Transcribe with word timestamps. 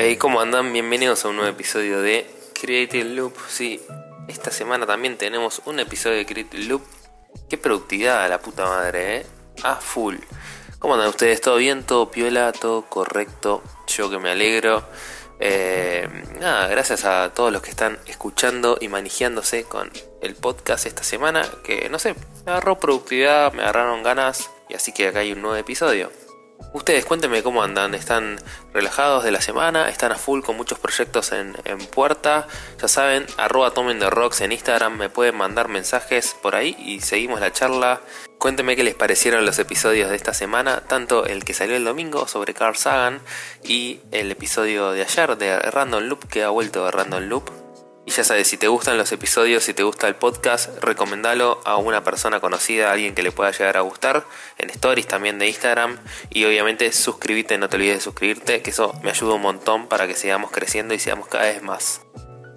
Hey, 0.00 0.14
¿cómo 0.16 0.40
andan? 0.40 0.72
Bienvenidos 0.72 1.24
a 1.24 1.28
un 1.28 1.34
nuevo 1.34 1.50
episodio 1.50 2.00
de 2.00 2.24
Creative 2.54 3.02
Loop. 3.16 3.34
Sí, 3.48 3.80
esta 4.28 4.52
semana 4.52 4.86
también 4.86 5.18
tenemos 5.18 5.60
un 5.64 5.80
episodio 5.80 6.18
de 6.18 6.24
Creative 6.24 6.66
Loop. 6.66 6.82
Qué 7.50 7.58
productividad, 7.58 8.28
la 8.28 8.38
puta 8.38 8.64
madre, 8.64 9.16
¿eh? 9.16 9.26
A 9.64 9.74
full. 9.74 10.14
¿Cómo 10.78 10.94
andan 10.94 11.08
ustedes? 11.08 11.40
¿Todo 11.40 11.56
bien? 11.56 11.82
¿Todo 11.82 12.12
piola? 12.12 12.52
¿Todo 12.52 12.82
correcto? 12.82 13.64
Yo 13.88 14.08
que 14.08 14.20
me 14.20 14.30
alegro. 14.30 14.84
Eh, 15.40 16.08
nada, 16.38 16.68
gracias 16.68 17.04
a 17.04 17.34
todos 17.34 17.52
los 17.52 17.60
que 17.60 17.70
están 17.70 17.98
escuchando 18.06 18.78
y 18.80 18.86
manejándose 18.86 19.64
con 19.64 19.90
el 20.22 20.36
podcast 20.36 20.86
esta 20.86 21.02
semana. 21.02 21.44
Que 21.64 21.88
no 21.88 21.98
sé, 21.98 22.14
me 22.46 22.52
agarró 22.52 22.78
productividad, 22.78 23.52
me 23.52 23.62
agarraron 23.62 24.04
ganas. 24.04 24.48
Y 24.68 24.74
así 24.74 24.92
que 24.92 25.08
acá 25.08 25.18
hay 25.18 25.32
un 25.32 25.42
nuevo 25.42 25.56
episodio. 25.56 26.12
Ustedes 26.72 27.04
cuéntenme 27.06 27.42
cómo 27.42 27.62
andan, 27.62 27.94
¿están 27.94 28.38
relajados 28.74 29.24
de 29.24 29.30
la 29.30 29.40
semana? 29.40 29.88
¿Están 29.88 30.12
a 30.12 30.16
full 30.16 30.42
con 30.42 30.56
muchos 30.56 30.78
proyectos 30.78 31.32
en, 31.32 31.54
puerta? 31.92 32.46
Ya 32.80 32.88
saben, 32.88 33.26
arroba 33.36 33.70
tomen 33.70 33.98
de 33.98 34.10
rocks 34.10 34.42
en 34.42 34.52
Instagram, 34.52 34.96
me 34.96 35.08
pueden 35.08 35.36
mandar 35.36 35.68
mensajes 35.68 36.36
por 36.42 36.54
ahí 36.54 36.76
y 36.78 37.00
seguimos 37.00 37.40
la 37.40 37.52
charla. 37.52 38.00
Cuéntenme 38.38 38.76
qué 38.76 38.84
les 38.84 38.94
parecieron 38.94 39.46
los 39.46 39.58
episodios 39.58 40.10
de 40.10 40.16
esta 40.16 40.34
semana, 40.34 40.82
tanto 40.82 41.24
el 41.24 41.44
que 41.44 41.54
salió 41.54 41.74
el 41.74 41.84
domingo 41.84 42.28
sobre 42.28 42.54
Carl 42.54 42.76
Sagan 42.76 43.20
y 43.64 44.00
el 44.12 44.30
episodio 44.30 44.92
de 44.92 45.02
ayer 45.02 45.36
de 45.38 45.58
Random 45.58 46.04
Loop 46.04 46.28
que 46.28 46.44
ha 46.44 46.50
vuelto 46.50 46.84
de 46.84 46.90
Random 46.90 47.24
Loop. 47.24 47.67
Y 48.08 48.10
ya 48.10 48.24
sabes, 48.24 48.48
si 48.48 48.56
te 48.56 48.68
gustan 48.68 48.96
los 48.96 49.12
episodios, 49.12 49.64
si 49.64 49.74
te 49.74 49.82
gusta 49.82 50.08
el 50.08 50.14
podcast, 50.14 50.82
recomendalo 50.82 51.60
a 51.66 51.76
una 51.76 52.02
persona 52.04 52.40
conocida, 52.40 52.88
a 52.88 52.92
alguien 52.92 53.14
que 53.14 53.22
le 53.22 53.32
pueda 53.32 53.50
llegar 53.50 53.76
a 53.76 53.82
gustar, 53.82 54.24
en 54.56 54.70
stories 54.70 55.06
también 55.06 55.38
de 55.38 55.46
Instagram. 55.46 55.98
Y 56.30 56.46
obviamente 56.46 56.90
suscríbete, 56.90 57.58
no 57.58 57.68
te 57.68 57.76
olvides 57.76 57.96
de 57.96 58.00
suscribirte, 58.00 58.62
que 58.62 58.70
eso 58.70 58.98
me 59.02 59.10
ayuda 59.10 59.34
un 59.34 59.42
montón 59.42 59.88
para 59.88 60.06
que 60.06 60.14
sigamos 60.14 60.50
creciendo 60.50 60.94
y 60.94 60.98
seamos 60.98 61.28
cada 61.28 61.44
vez 61.44 61.62
más. 61.62 62.00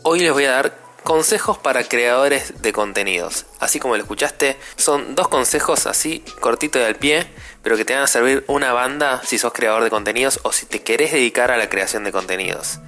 Hoy 0.04 0.22
les 0.22 0.32
voy 0.32 0.46
a 0.46 0.52
dar 0.52 0.78
consejos 1.04 1.58
para 1.58 1.84
creadores 1.84 2.62
de 2.62 2.72
contenidos. 2.72 3.46
Así 3.60 3.82
como 3.82 3.98
lo 3.98 4.04
escuchaste, 4.04 4.58
son 4.78 5.16
dos 5.16 5.28
consejos 5.28 5.86
así, 5.86 6.24
cortito 6.40 6.80
y 6.80 6.84
al 6.84 6.96
pie, 6.96 7.28
pero 7.62 7.76
que 7.76 7.84
te 7.84 7.94
van 7.94 8.04
a 8.04 8.08
servir 8.08 8.46
una 8.48 8.72
banda 8.72 9.22
si 9.26 9.38
sos 9.38 9.52
creador 9.52 9.84
de 9.84 9.90
contenidos 9.90 10.40
o 10.44 10.54
si 10.54 10.66
te 10.66 10.82
querés 10.82 11.12
dedicar 11.12 11.52
a 11.52 11.58
la 11.58 11.68
creación 11.68 12.06
de 12.06 12.14
contenidos. 12.14 12.80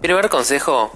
Primer 0.00 0.28
consejo, 0.28 0.92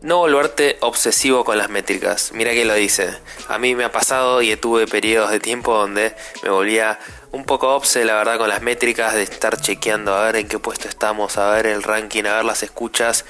no 0.00 0.18
volverte 0.18 0.76
obsesivo 0.80 1.44
con 1.44 1.58
las 1.58 1.70
métricas. 1.70 2.32
Mira 2.32 2.52
que 2.52 2.64
lo 2.64 2.74
dice. 2.74 3.18
A 3.48 3.58
mí 3.58 3.74
me 3.74 3.84
ha 3.84 3.92
pasado 3.92 4.42
y 4.42 4.54
tuve 4.56 4.86
periodos 4.86 5.30
de 5.30 5.40
tiempo 5.40 5.74
donde 5.74 6.14
me 6.42 6.50
volvía 6.50 6.98
un 7.32 7.44
poco 7.44 7.74
obse, 7.74 8.04
la 8.04 8.14
verdad, 8.14 8.38
con 8.38 8.48
las 8.48 8.62
métricas 8.62 9.14
de 9.14 9.22
estar 9.22 9.60
chequeando 9.60 10.14
a 10.14 10.24
ver 10.24 10.36
en 10.36 10.48
qué 10.48 10.58
puesto 10.58 10.88
estamos, 10.88 11.36
a 11.38 11.50
ver 11.50 11.66
el 11.66 11.82
ranking, 11.82 12.24
a 12.24 12.36
ver 12.36 12.44
las 12.44 12.62
escuchas. 12.62 13.24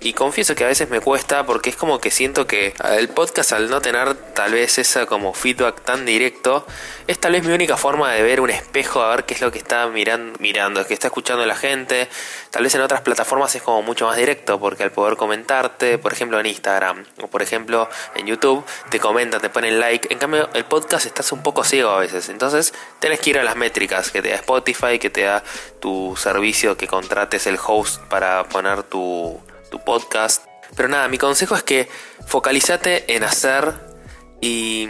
Y 0.00 0.12
confieso 0.12 0.54
que 0.54 0.64
a 0.64 0.66
veces 0.66 0.90
me 0.90 1.00
cuesta 1.00 1.46
porque 1.46 1.70
es 1.70 1.76
como 1.76 1.98
que 1.98 2.10
siento 2.10 2.46
que 2.46 2.74
el 2.90 3.08
podcast 3.08 3.52
al 3.52 3.70
no 3.70 3.80
tener 3.80 4.14
tal 4.34 4.52
vez 4.52 4.76
esa 4.76 5.06
como 5.06 5.32
feedback 5.32 5.80
tan 5.80 6.04
directo, 6.04 6.66
es 7.06 7.18
tal 7.18 7.32
vez 7.32 7.42
mi 7.42 7.54
única 7.54 7.78
forma 7.78 8.12
de 8.12 8.22
ver 8.22 8.42
un 8.42 8.50
espejo, 8.50 9.00
a 9.00 9.08
ver 9.16 9.24
qué 9.24 9.32
es 9.32 9.40
lo 9.40 9.50
que 9.50 9.58
está 9.58 9.86
mirando, 9.86 10.38
mirando, 10.40 10.86
que 10.86 10.92
está 10.92 11.06
escuchando 11.06 11.46
la 11.46 11.56
gente. 11.56 12.08
Tal 12.50 12.64
vez 12.64 12.74
en 12.74 12.82
otras 12.82 13.00
plataformas 13.00 13.54
es 13.54 13.62
como 13.62 13.80
mucho 13.80 14.06
más 14.06 14.18
directo 14.18 14.60
porque 14.60 14.82
al 14.82 14.90
poder 14.90 15.16
comentarte, 15.16 15.96
por 15.96 16.12
ejemplo 16.12 16.38
en 16.38 16.46
Instagram 16.46 17.04
o 17.22 17.28
por 17.28 17.40
ejemplo 17.40 17.88
en 18.14 18.26
YouTube, 18.26 18.62
te 18.90 19.00
comentan, 19.00 19.40
te 19.40 19.48
ponen 19.48 19.80
like. 19.80 20.12
En 20.12 20.18
cambio 20.18 20.50
el 20.52 20.66
podcast 20.66 21.06
estás 21.06 21.32
un 21.32 21.42
poco 21.42 21.64
ciego 21.64 21.88
a 21.90 21.98
veces. 21.98 22.28
Entonces 22.28 22.74
tenés 22.98 23.20
que 23.20 23.30
ir 23.30 23.38
a 23.38 23.43
las 23.44 23.56
métricas 23.56 24.10
que 24.10 24.22
te 24.22 24.30
da 24.30 24.36
Spotify, 24.36 24.98
que 24.98 25.10
te 25.10 25.22
da 25.22 25.42
tu 25.80 26.16
servicio, 26.16 26.76
que 26.76 26.86
contrates 26.88 27.46
el 27.46 27.58
host 27.64 28.00
para 28.08 28.44
poner 28.48 28.82
tu 28.82 29.40
podcast. 29.84 30.44
Pero 30.76 30.88
nada, 30.88 31.08
mi 31.08 31.18
consejo 31.18 31.54
es 31.54 31.62
que 31.62 31.88
focalízate 32.26 33.14
en 33.14 33.24
hacer 33.24 33.74
y, 34.40 34.88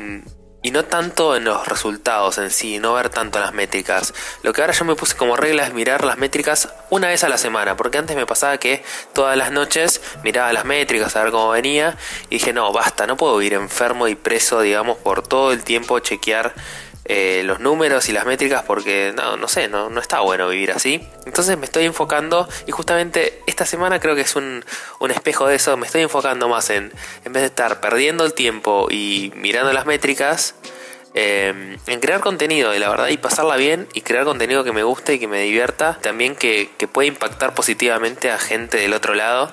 y, 0.63 0.71
no 0.71 0.85
tanto 0.85 1.37
en 1.37 1.45
los 1.45 1.69
resultados 1.69 2.39
en 2.39 2.51
sí, 2.51 2.79
no 2.79 2.95
ver 2.95 3.11
tanto 3.11 3.39
las 3.39 3.53
métricas. 3.53 4.15
Lo 4.43 4.53
que 4.53 4.63
ahora 4.63 4.73
yo 4.73 4.85
me 4.85 4.95
puse 4.95 5.17
como 5.17 5.37
regla 5.37 5.67
es 5.67 5.75
mirar 5.75 6.05
las 6.05 6.17
métricas 6.17 6.71
una 6.91 7.09
vez 7.09 7.23
a 7.25 7.29
la 7.29 7.39
semana, 7.39 7.77
porque 7.77 7.99
antes 7.99 8.17
me 8.17 8.27
pasaba 8.27 8.59
que 8.59 8.83
todas 9.13 9.37
las 9.37 9.53
noches 9.53 10.01
miraba 10.23 10.53
las 10.53 10.65
métricas 10.65 11.15
a 11.17 11.23
ver 11.23 11.33
cómo 11.33 11.51
venía 11.51 11.97
y 12.31 12.37
dije, 12.37 12.53
no, 12.53 12.73
basta, 12.73 13.07
no 13.07 13.17
puedo 13.17 13.41
ir 13.43 13.55
enfermo 13.55 14.09
y 14.09 14.15
preso, 14.15 14.61
digamos, 14.61 14.97
por 14.99 15.27
todo 15.27 15.53
el 15.53 15.63
tiempo 15.63 15.99
chequear 15.99 16.55
eh, 17.07 17.43
los 17.45 17.61
números 17.61 18.09
y 18.09 18.13
las 18.13 18.25
métricas 18.25 18.63
porque 18.63 19.13
no, 19.15 19.37
no 19.37 19.47
sé, 19.47 19.69
no, 19.69 19.91
no 19.91 20.01
está 20.01 20.21
bueno 20.21 20.49
vivir 20.49 20.73
así. 20.73 21.07
Entonces 21.27 21.59
me 21.59 21.67
estoy 21.67 21.85
enfocando 21.85 22.49
y 22.67 22.73
justamente 22.73 23.43
esta 23.47 23.67
semana 23.67 24.01
creo 24.01 24.15
que 24.15 24.23
es 24.23 24.37
un, 24.37 24.65
un 25.01 25.11
espejo 25.11 25.47
de 25.47 25.57
eso, 25.57 25.77
me 25.77 25.87
estoy 25.87 26.03
enfocando 26.03 26.49
más 26.49 26.71
en, 26.71 26.93
en 27.25 27.33
vez 27.33 27.43
de 27.43 27.49
estar 27.49 27.81
perdiendo 27.81 28.25
el 28.25 28.33
tiempo 28.33 28.89
y 28.91 29.33
mirando 29.37 29.73
las 29.73 29.85
métricas, 29.85 30.55
em, 31.13 31.77
en 31.87 32.01
crear 32.01 32.21
contenido 32.21 32.75
y 32.75 32.79
la 32.79 32.89
verdad 32.89 33.09
y 33.09 33.19
pasarla 33.19 33.57
bien 33.57 33.87
y 33.93 34.01
crear 34.01 34.25
contenido 34.25 34.65
que 34.65 34.73
me 34.73 34.83
guste 34.83 35.15
y 35.15 35.19
que 35.19 35.29
me 35.29 35.43
divierta, 35.43 35.99
también 36.01 36.35
que, 36.35 36.71
que 36.79 36.89
pueda 36.89 37.07
impactar 37.07 37.55
positivamente 37.55 38.31
a 38.31 38.39
gente 38.39 38.79
del 38.79 38.95
otro 38.95 39.15
lado 39.15 39.51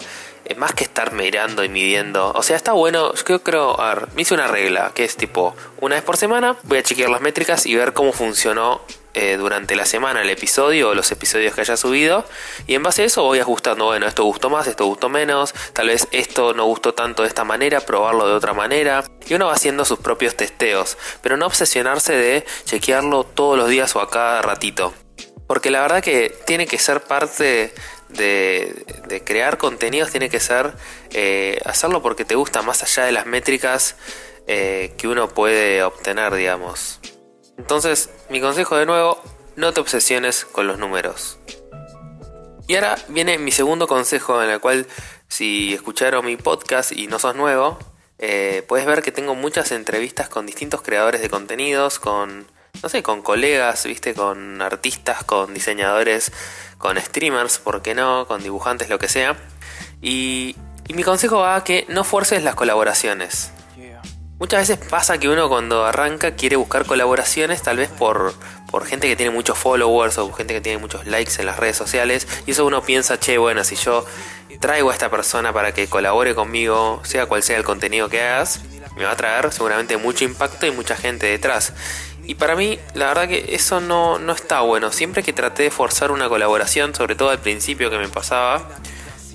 más 0.55 0.73
que 0.73 0.83
estar 0.83 1.13
mirando 1.13 1.63
y 1.63 1.69
midiendo. 1.69 2.31
O 2.33 2.43
sea, 2.43 2.55
está 2.55 2.73
bueno. 2.73 3.13
Yo 3.27 3.43
creo, 3.43 3.79
a 3.79 3.95
ver, 3.95 4.07
me 4.15 4.23
hice 4.23 4.33
una 4.33 4.47
regla 4.47 4.91
que 4.93 5.03
es 5.03 5.15
tipo, 5.15 5.55
una 5.79 5.95
vez 5.95 6.03
por 6.03 6.17
semana 6.17 6.57
voy 6.63 6.79
a 6.79 6.83
chequear 6.83 7.09
las 7.09 7.21
métricas 7.21 7.65
y 7.65 7.75
ver 7.75 7.93
cómo 7.93 8.13
funcionó 8.13 8.81
eh, 9.13 9.35
durante 9.35 9.75
la 9.75 9.85
semana 9.85 10.21
el 10.21 10.29
episodio 10.29 10.89
o 10.89 10.95
los 10.95 11.11
episodios 11.11 11.53
que 11.53 11.61
haya 11.61 11.75
subido. 11.75 12.23
Y 12.67 12.75
en 12.75 12.83
base 12.83 13.03
a 13.03 13.05
eso 13.05 13.23
voy 13.23 13.39
ajustando, 13.39 13.85
bueno, 13.85 14.07
esto 14.07 14.23
gustó 14.23 14.49
más, 14.49 14.67
esto 14.67 14.85
gustó 14.85 15.09
menos. 15.09 15.53
Tal 15.73 15.87
vez 15.87 16.07
esto 16.11 16.53
no 16.53 16.65
gustó 16.65 16.93
tanto 16.93 17.23
de 17.23 17.27
esta 17.27 17.43
manera, 17.43 17.81
probarlo 17.81 18.27
de 18.27 18.33
otra 18.33 18.53
manera. 18.53 19.03
Y 19.27 19.33
uno 19.33 19.47
va 19.47 19.53
haciendo 19.53 19.83
sus 19.83 19.99
propios 19.99 20.35
testeos. 20.35 20.97
Pero 21.21 21.35
no 21.35 21.45
obsesionarse 21.45 22.13
de 22.13 22.45
chequearlo 22.65 23.25
todos 23.25 23.57
los 23.57 23.67
días 23.67 23.95
o 23.95 23.99
a 23.99 24.09
cada 24.09 24.41
ratito. 24.41 24.93
Porque 25.45 25.69
la 25.69 25.81
verdad 25.81 26.01
que 26.01 26.33
tiene 26.45 26.65
que 26.65 26.77
ser 26.77 27.01
parte 27.01 27.73
de, 28.13 29.23
crear 29.25 29.57
contenidos 29.57 30.11
tiene 30.11 30.29
que 30.29 30.39
ser 30.39 30.73
eh, 31.11 31.59
hacerlo 31.65 32.01
porque 32.01 32.25
te 32.25 32.35
gusta 32.35 32.61
más 32.61 32.83
allá 32.83 33.05
de 33.05 33.11
las 33.11 33.25
métricas 33.25 33.95
eh, 34.47 34.93
que 34.97 35.07
uno 35.07 35.29
puede 35.29 35.83
obtener, 35.83 36.33
digamos. 36.33 36.99
Entonces, 37.57 38.09
mi 38.29 38.41
consejo 38.41 38.77
de 38.77 38.85
nuevo, 38.85 39.21
no 39.55 39.73
te 39.73 39.81
obsesiones 39.81 40.45
con 40.45 40.67
los 40.67 40.77
números. 40.77 41.37
Y 42.67 42.75
ahora 42.75 42.97
viene 43.09 43.37
mi 43.37 43.51
segundo 43.51 43.87
consejo 43.87 44.41
en 44.41 44.49
el 44.49 44.59
cual 44.59 44.87
si 45.27 45.73
escucharon 45.73 46.25
mi 46.25 46.37
podcast 46.37 46.91
y 46.91 47.07
no 47.07 47.19
sos 47.19 47.35
nuevo, 47.35 47.77
eh, 48.17 48.63
puedes 48.67 48.85
ver 48.85 49.01
que 49.01 49.11
tengo 49.11 49.35
muchas 49.35 49.71
entrevistas 49.71 50.29
con 50.29 50.45
distintos 50.45 50.81
creadores 50.81 51.21
de 51.21 51.29
contenidos, 51.29 51.99
con, 51.99 52.47
no 52.83 52.89
sé, 52.89 53.03
con 53.03 53.21
colegas, 53.21 53.85
viste, 53.85 54.13
con 54.13 54.61
artistas, 54.61 55.23
con 55.23 55.53
diseñadores 55.53 56.31
con 56.81 56.99
streamers, 56.99 57.59
¿por 57.59 57.81
qué 57.81 57.93
no? 57.93 58.25
Con 58.27 58.43
dibujantes, 58.43 58.89
lo 58.89 58.99
que 58.99 59.07
sea. 59.07 59.37
Y, 60.01 60.55
mi 60.93 61.03
consejo 61.03 61.37
va 61.37 61.55
a 61.55 61.63
que 61.63 61.85
no 61.87 62.03
fuerces 62.03 62.43
las 62.43 62.55
colaboraciones. 62.55 63.53
Muchas 64.39 64.67
veces 64.67 64.85
pasa 64.89 65.19
que 65.19 65.29
uno 65.29 65.47
cuando 65.47 65.85
arranca 65.85 66.31
quiere 66.31 66.57
buscar 66.57 66.85
colaboraciones, 66.85 67.61
tal 67.61 67.77
vez 67.77 67.89
por, 67.89 68.33
por 68.69 68.85
gente 68.85 69.07
que 69.07 69.15
tiene 69.15 69.31
muchos 69.31 69.57
followers 69.57 70.17
o 70.17 70.33
gente 70.33 70.53
que 70.53 70.59
tiene 70.59 70.79
muchos 70.79 71.05
likes 71.05 71.33
en 71.39 71.45
las 71.45 71.57
redes 71.57 71.77
sociales. 71.77 72.27
Y 72.45 72.51
eso 72.51 72.65
uno 72.65 72.81
piensa, 72.81 73.17
che, 73.19 73.37
bueno, 73.37 73.63
si 73.63 73.75
yo 73.75 74.03
traigo 74.59 74.89
a 74.89 74.93
esta 74.93 75.09
persona 75.09 75.53
para 75.53 75.73
que 75.73 75.87
colabore 75.87 76.35
conmigo, 76.35 76.99
sea 77.05 77.25
cual 77.27 77.41
sea 77.43 77.57
el 77.57 77.63
contenido 77.63 78.09
que 78.09 78.21
hagas, 78.21 78.59
me 78.97 79.05
va 79.05 79.11
a 79.11 79.15
traer 79.15 79.53
seguramente 79.53 79.95
mucho 79.95 80.25
impacto 80.25 80.65
y 80.65 80.71
mucha 80.71 80.97
gente 80.97 81.27
detrás. 81.27 81.71
Y 82.31 82.35
para 82.35 82.55
mí, 82.55 82.79
la 82.93 83.07
verdad 83.07 83.27
que 83.27 83.55
eso 83.55 83.81
no, 83.81 84.17
no 84.17 84.31
está 84.31 84.61
bueno. 84.61 84.93
Siempre 84.93 85.21
que 85.21 85.33
traté 85.33 85.63
de 85.63 85.69
forzar 85.69 86.11
una 86.11 86.29
colaboración, 86.29 86.95
sobre 86.95 87.13
todo 87.15 87.29
al 87.29 87.39
principio 87.39 87.89
que 87.89 87.97
me 87.97 88.07
pasaba, 88.07 88.69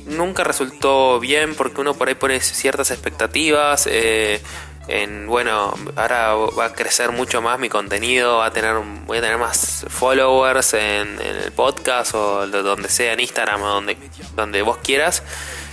nunca 0.07 0.45
resultó 0.45 1.21
bien 1.21 1.55
porque 1.55 1.83
uno 1.83 1.93
por 1.93 2.09
ahí 2.09 2.15
pone 2.15 2.41
ciertas 2.41 2.91
expectativas. 2.91 3.87
Eh, 3.87 4.41
en 4.89 5.27
bueno, 5.27 5.75
ahora 5.95 6.37
va 6.37 6.65
a 6.65 6.73
crecer 6.73 7.13
mucho 7.13 7.43
más 7.43 7.59
mi 7.59 7.69
contenido, 7.69 8.39
va 8.39 8.47
a 8.47 8.51
tener, 8.51 8.77
voy 9.05 9.19
a 9.19 9.21
tener 9.21 9.37
más 9.37 9.85
followers 9.91 10.73
en, 10.73 11.21
el 11.21 11.53
podcast 11.53 12.15
o 12.15 12.47
donde 12.47 12.89
sea, 12.89 13.13
en 13.13 13.21
Instagram 13.21 13.61
o 13.61 13.69
donde, 13.69 13.99
donde 14.35 14.63
vos 14.63 14.79
quieras, 14.83 15.23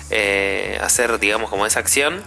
eh, 0.10 0.78
hacer, 0.82 1.20
digamos, 1.20 1.50
como 1.50 1.66
esa 1.66 1.80
acción. 1.80 2.22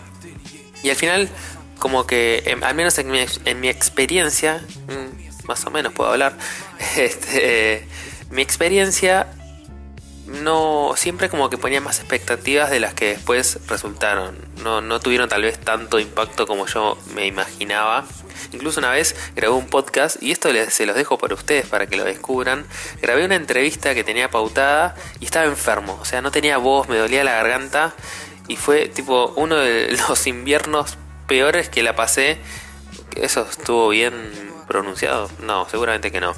Y 0.82 0.88
al 0.88 0.96
final 0.96 1.28
como 1.78 2.06
que, 2.06 2.42
em, 2.46 2.62
al 2.64 2.74
menos 2.74 2.98
en 2.98 3.10
mi, 3.10 3.24
en 3.44 3.60
mi 3.60 3.68
experiencia, 3.68 4.62
mm, 4.88 5.46
más 5.46 5.64
o 5.64 5.70
menos 5.70 5.92
puedo 5.92 6.10
hablar, 6.10 6.36
este, 6.96 7.86
mi 8.30 8.42
experiencia 8.42 9.28
no 10.26 10.94
siempre 10.96 11.28
como 11.28 11.48
que 11.50 11.56
ponía 11.56 11.80
más 11.80 12.00
expectativas 12.00 12.70
de 12.70 12.80
las 12.80 12.94
que 12.94 13.10
después 13.10 13.60
resultaron. 13.68 14.36
No, 14.62 14.80
no 14.80 15.00
tuvieron 15.00 15.28
tal 15.28 15.42
vez 15.42 15.58
tanto 15.58 16.00
impacto 16.00 16.46
como 16.46 16.66
yo 16.66 16.98
me 17.14 17.26
imaginaba. 17.26 18.04
Incluso 18.52 18.80
una 18.80 18.90
vez 18.90 19.14
grabé 19.34 19.54
un 19.54 19.66
podcast, 19.66 20.20
y 20.22 20.32
esto 20.32 20.52
les, 20.52 20.72
se 20.72 20.86
los 20.86 20.96
dejo 20.96 21.18
para 21.18 21.34
ustedes 21.34 21.66
para 21.66 21.86
que 21.86 21.96
lo 21.96 22.04
descubran. 22.04 22.66
Grabé 23.00 23.24
una 23.24 23.36
entrevista 23.36 23.94
que 23.94 24.04
tenía 24.04 24.30
pautada 24.30 24.96
y 25.20 25.26
estaba 25.26 25.46
enfermo, 25.46 25.98
o 26.00 26.04
sea, 26.04 26.22
no 26.22 26.30
tenía 26.30 26.58
voz, 26.58 26.88
me 26.88 26.96
dolía 26.96 27.24
la 27.24 27.32
garganta. 27.32 27.94
Y 28.48 28.56
fue 28.56 28.88
tipo 28.88 29.32
uno 29.36 29.56
de 29.56 29.96
los 30.08 30.26
inviernos 30.26 30.96
peores 31.26 31.68
que 31.68 31.82
la 31.82 31.94
pasé. 31.96 32.38
Eso 33.16 33.46
estuvo 33.50 33.88
bien 33.88 34.12
pronunciado? 34.66 35.30
No, 35.40 35.68
seguramente 35.68 36.10
que 36.10 36.20
no. 36.20 36.34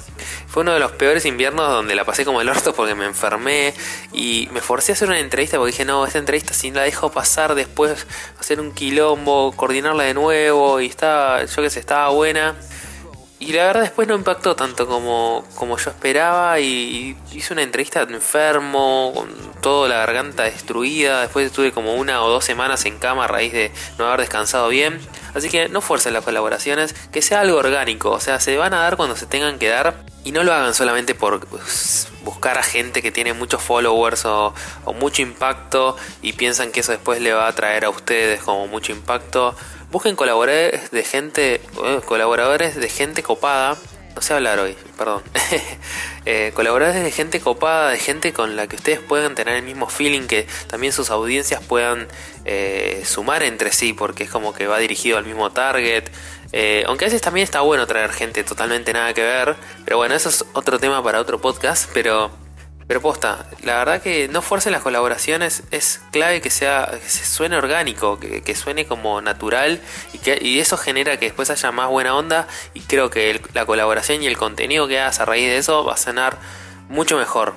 Fue 0.47 0.61
uno 0.61 0.73
de 0.73 0.79
los 0.79 0.91
peores 0.93 1.25
inviernos 1.25 1.69
donde 1.69 1.95
la 1.95 2.05
pasé 2.05 2.25
como 2.25 2.41
el 2.41 2.49
orto 2.49 2.73
porque 2.73 2.95
me 2.95 3.05
enfermé 3.05 3.73
y 4.13 4.47
me 4.51 4.61
forcé 4.61 4.91
a 4.91 4.93
hacer 4.93 5.09
una 5.09 5.19
entrevista 5.19 5.57
porque 5.57 5.71
dije, 5.71 5.85
no, 5.85 6.05
esta 6.05 6.19
entrevista 6.19 6.53
si 6.53 6.71
la 6.71 6.83
dejo 6.83 7.11
pasar 7.11 7.55
después, 7.55 8.05
hacer 8.39 8.59
un 8.61 8.71
quilombo, 8.71 9.53
coordinarla 9.55 10.03
de 10.03 10.13
nuevo 10.13 10.79
y 10.79 10.85
estaba, 10.85 11.43
yo 11.43 11.61
que 11.61 11.69
sé, 11.69 11.79
estaba 11.79 12.09
buena. 12.09 12.55
Y 13.41 13.53
la 13.53 13.67
verdad 13.67 13.83
después 13.83 14.05
no 14.05 14.15
impactó 14.15 14.53
tanto 14.53 14.85
como, 14.85 15.45
como 15.55 15.77
yo 15.77 15.91
esperaba 15.91 16.59
y, 16.59 17.15
hice 17.31 17.53
una 17.53 17.63
entrevista 17.63 18.01
enfermo, 18.01 19.13
con 19.15 19.29
toda 19.61 19.87
la 19.87 19.95
garganta 19.95 20.43
destruida, 20.43 21.21
después 21.21 21.45
estuve 21.45 21.71
como 21.71 21.95
una 21.95 22.21
o 22.21 22.29
dos 22.29 22.43
semanas 22.43 22.83
en 22.85 22.99
cama 22.99 23.23
a 23.23 23.27
raíz 23.27 23.53
de 23.53 23.71
no 23.97 24.07
haber 24.07 24.19
descansado 24.21 24.67
bien. 24.67 24.99
Así 25.33 25.49
que 25.49 25.69
no 25.69 25.79
fuercen 25.79 26.13
las 26.13 26.25
colaboraciones, 26.25 26.93
que 27.13 27.21
sea 27.21 27.39
algo 27.39 27.57
orgánico, 27.57 28.11
o 28.11 28.19
sea, 28.19 28.41
se 28.41 28.57
van 28.57 28.73
a 28.73 28.79
dar 28.79 28.97
cuando 28.97 29.15
se 29.15 29.25
tengan 29.25 29.57
que 29.57 29.69
dar 29.69 29.95
y 30.25 30.33
no 30.33 30.43
lo 30.43 30.53
hagan 30.53 30.73
solamente 30.73 31.15
por 31.15 31.47
buscar 32.29 32.57
a 32.57 32.63
gente 32.63 33.01
que 33.01 33.11
tiene 33.11 33.33
muchos 33.33 33.61
followers 33.61 34.25
o, 34.25 34.53
o 34.85 34.93
mucho 34.93 35.21
impacto 35.21 35.95
y 36.21 36.33
piensan 36.33 36.71
que 36.71 36.81
eso 36.81 36.91
después 36.91 37.21
le 37.21 37.33
va 37.33 37.47
a 37.47 37.53
traer 37.53 37.85
a 37.85 37.89
ustedes 37.89 38.41
como 38.41 38.67
mucho 38.67 38.91
impacto 38.91 39.55
Busquen 39.91 40.15
colaboradores 40.15 40.91
de 40.91 41.03
gente, 41.03 41.55
eh, 41.55 42.01
colaboradores 42.05 42.75
de 42.75 42.89
gente 42.89 43.23
copada. 43.23 43.75
No 44.19 44.23
sé 44.23 44.33
hablar 44.33 44.59
hoy, 44.59 44.75
perdón. 44.97 45.23
Eh, 46.25 46.51
colaboradores 46.53 47.01
de 47.01 47.09
gente 47.09 47.39
copada, 47.39 47.89
de 47.89 47.97
gente 47.97 48.33
con 48.33 48.55
la 48.55 48.67
que 48.67 48.75
ustedes 48.75 48.99
puedan 48.99 49.33
tener 49.33 49.55
el 49.55 49.63
mismo 49.63 49.89
feeling, 49.89 50.27
que 50.27 50.45
también 50.67 50.93
sus 50.93 51.09
audiencias 51.09 51.63
puedan 51.63 52.07
eh, 52.45 53.01
sumar 53.03 53.41
entre 53.41 53.71
sí, 53.71 53.93
porque 53.93 54.25
es 54.25 54.29
como 54.29 54.53
que 54.53 54.67
va 54.67 54.77
dirigido 54.77 55.17
al 55.17 55.25
mismo 55.25 55.51
target. 55.51 56.11
aunque 56.85 57.05
a 57.05 57.07
veces 57.07 57.21
también 57.21 57.45
está 57.45 57.61
bueno 57.61 57.87
traer 57.87 58.11
gente 58.11 58.43
totalmente 58.43 58.93
nada 58.93 59.13
que 59.13 59.23
ver. 59.23 59.55
Pero 59.85 59.97
bueno, 59.97 60.13
eso 60.13 60.29
es 60.29 60.45
otro 60.53 60.77
tema 60.77 61.01
para 61.01 61.19
otro 61.19 61.39
podcast. 61.39 61.89
Pero 61.93 62.29
pero 62.89 63.01
posta, 63.01 63.45
la 63.61 63.77
verdad 63.77 64.01
que 64.01 64.27
no 64.29 64.41
fuercen 64.41 64.71
las 64.71 64.81
colaboraciones, 64.81 65.61
es 65.69 66.01
clave 66.11 66.41
que 66.41 66.49
sea, 66.49 66.89
que 66.91 67.07
se 67.07 67.23
suene 67.23 67.55
orgánico, 67.55 68.19
que, 68.19 68.55
suene 68.55 68.87
como 68.87 69.21
natural 69.21 69.79
y 70.11 70.17
que 70.17 70.39
y 70.41 70.57
eso 70.57 70.75
genera 70.75 71.19
que 71.19 71.25
después 71.25 71.51
haya 71.51 71.71
más 71.71 71.87
buena 71.87 72.15
onda 72.15 72.47
y 72.73 72.79
creo 72.79 73.11
que 73.11 73.39
la 73.53 73.67
colaboración 73.67 74.23
y 74.23 74.25
el 74.25 74.37
contenido 74.39 74.87
que 74.87 74.99
hagas 74.99 75.19
a 75.19 75.25
raíz 75.25 75.45
de 75.49 75.57
eso 75.57 75.85
va 75.85 75.93
a 75.93 75.97
sonar 75.97 76.39
mucho 76.89 77.15
mejor. 77.15 77.53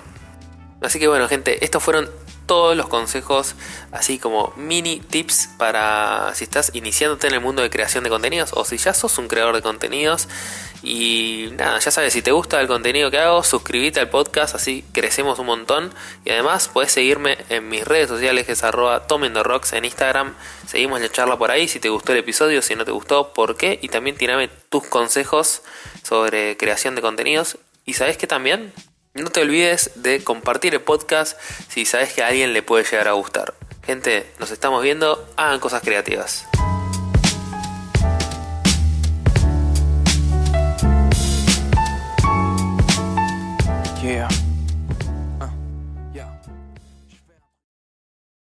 Así 0.83 0.99
que 0.99 1.09
bueno 1.09 1.27
gente, 1.29 1.65
estos 1.65 1.83
fueron 1.83 2.11
todos 2.53 2.77
los 2.77 2.87
consejos, 2.87 3.55
así 3.93 4.19
como 4.19 4.53
mini 4.59 5.01
tips 5.01 5.49
para 5.57 6.35
si 6.35 6.45
estás 6.45 6.71
iniciándote 6.75 7.27
en 7.27 7.33
el 7.33 7.41
mundo 7.41 7.63
de 7.63 7.71
creación 7.71 8.05
de 8.05 8.11
contenidos 8.11 8.51
o 8.53 8.67
si 8.67 8.77
ya 8.77 8.93
sos 8.93 9.17
un 9.17 9.27
creador 9.27 9.55
de 9.55 9.63
contenidos. 9.63 10.29
Y 10.83 11.49
nada, 11.57 11.79
ya 11.79 11.91
sabes, 11.91 12.13
si 12.13 12.21
te 12.21 12.31
gusta 12.31 12.61
el 12.61 12.67
contenido 12.67 13.11
que 13.11 13.17
hago, 13.17 13.43
suscríbete 13.43 14.01
al 14.01 14.11
podcast, 14.11 14.55
así 14.55 14.85
crecemos 14.93 15.39
un 15.39 15.47
montón. 15.47 15.95
Y 16.27 16.31
además 16.31 16.69
puedes 16.69 16.93
seguirme 16.93 17.39
en 17.49 17.71
mis 17.71 17.87
redes 17.87 18.11
sociales, 18.11 18.45
que 18.45 18.53
es 18.53 18.63
arroba 18.65 19.07
rocks 19.09 19.73
en 19.73 19.87
Instagram. 19.87 20.35
Seguimos 20.67 21.01
la 21.01 21.09
charla 21.09 21.39
por 21.39 21.51
ahí, 21.51 21.69
si 21.69 21.81
te 21.81 21.89
gustó 21.89 22.13
el 22.13 22.19
episodio, 22.19 22.61
si 22.61 22.75
no 22.75 22.85
te 22.85 22.91
gustó, 22.91 23.33
por 23.33 23.57
qué. 23.57 23.79
Y 23.81 23.89
también 23.89 24.15
tirame 24.19 24.49
tus 24.69 24.83
consejos 24.89 25.63
sobre 26.03 26.59
creación 26.59 26.97
de 26.97 27.01
contenidos. 27.01 27.57
Y 27.87 27.95
sabes 27.95 28.19
que 28.19 28.27
también 28.27 28.75
no 29.15 29.31
te 29.31 29.43
olvides 29.43 29.91
de 29.97 30.25
compartir 30.25 30.75
el 30.75 30.81
podcast 30.81 31.39
si 31.69 31.85
sabes 31.85 32.13
que 32.13 32.23
a 32.23 32.29
alguien 32.29 32.53
le 32.53 32.63
puede 32.63 32.85
llegar 32.85 33.09
a 33.09 33.13
gustar. 33.13 33.55
Gente, 33.85 34.27
nos 34.39 34.51
estamos 34.51 34.83
viendo, 34.83 35.29
hagan 35.37 35.61
cosas 35.61 35.83
creativas. 35.83 36.47
Yeah. 44.03 44.42